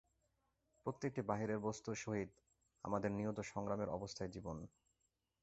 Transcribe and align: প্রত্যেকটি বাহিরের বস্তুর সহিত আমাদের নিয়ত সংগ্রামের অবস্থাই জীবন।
প্রত্যেকটি 0.85 1.21
বাহিরের 1.21 1.59
বস্তুর 1.59 1.95
সহিত 1.95 2.29
আমাদের 2.85 3.11
নিয়ত 3.11 3.37
সংগ্রামের 3.51 3.89
অবস্থাই 3.89 4.29
জীবন। 4.29 4.57